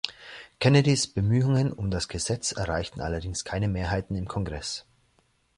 Kennedys 0.57 1.05
Bemühungen 1.13 1.71
um 1.71 1.91
das 1.91 2.07
Gesetz 2.07 2.53
erreichten 2.53 3.01
allerdings 3.01 3.43
keine 3.45 3.67
Mehrheiten 3.67 4.15
im 4.15 4.27
Kongress. 4.27 4.83